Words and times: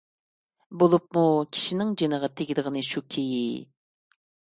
بولۇپمۇ 0.83 1.27
كىشىنىڭ 1.57 1.93
جېنىغا 2.03 2.33
تېگىدىغىنى 2.41 2.87
شۇكى، 2.91 3.25